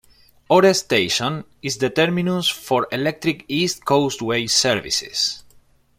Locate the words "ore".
0.49-0.73